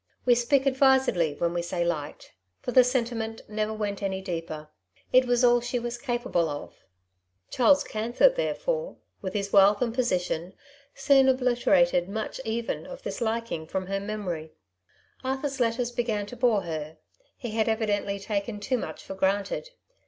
[0.25, 4.69] We speak advisedly when we say likedy for the sentiment never went any deeper;
[5.13, 6.73] it was all she was capable of.
[7.51, 10.55] Charles Canthor, therefore, with his wealth and position
[10.95, 14.53] soon obliterated much even of this liking from her memory.
[15.23, 16.97] Arthur^s letters began to bore her,
[17.37, 19.69] he had evidently taken too much for granted.